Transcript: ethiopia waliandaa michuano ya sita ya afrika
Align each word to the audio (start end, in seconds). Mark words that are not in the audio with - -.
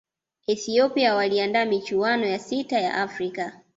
ethiopia 0.49 1.15
waliandaa 1.15 1.65
michuano 1.65 2.25
ya 2.25 2.39
sita 2.39 2.79
ya 2.79 2.93
afrika 2.93 3.61